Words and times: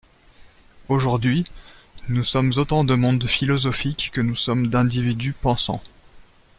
Aujourd’hui, 0.89 1.45
nous 2.09 2.23
sommes 2.23 2.53
autant 2.57 2.83
de 2.83 2.95
mondes 2.95 3.27
philosophiques 3.27 4.09
que 4.11 4.21
nous 4.21 4.35
sommes 4.35 4.65
d’individus 4.65 5.33
pensants. 5.39 5.83